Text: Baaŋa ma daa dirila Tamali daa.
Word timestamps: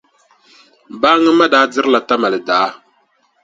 Baaŋa 1.01 1.31
ma 1.37 1.45
daa 1.53 1.65
dirila 1.71 1.99
Tamali 2.07 2.39
daa. 2.47 2.69